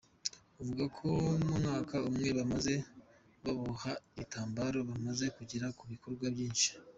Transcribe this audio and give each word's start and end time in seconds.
Avuga 0.61 0.83
ko 0.97 1.07
mu 1.45 1.53
mwaka 1.59 1.95
umwe 2.09 2.27
bamaze 2.37 2.73
baboha 3.43 3.91
ibitamabaro, 4.13 4.79
bamaze 4.89 5.25
kugera 5.37 5.65
ku 5.77 5.83
bikorwa 5.93 6.25
byinshi. 6.35 6.69